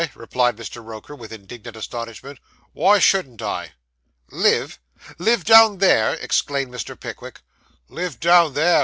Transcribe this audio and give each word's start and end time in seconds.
replied 0.15 0.57
Mr. 0.57 0.83
Roker, 0.83 1.13
with 1.15 1.31
indignant 1.31 1.77
astonishment; 1.77 2.39
'why 2.73 2.97
shouldn't 2.97 3.39
I?' 3.39 3.73
'Live! 4.31 4.79
live 5.19 5.43
down 5.43 5.77
there!' 5.77 6.15
exclaimed 6.15 6.73
Mr. 6.73 6.99
Pickwick. 6.99 7.41
'Live 7.87 8.19
down 8.19 8.55
there! 8.55 8.79